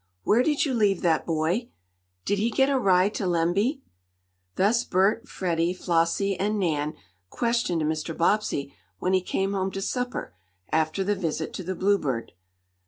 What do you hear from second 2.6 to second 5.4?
a ride to Lemby?" "Thus Bert,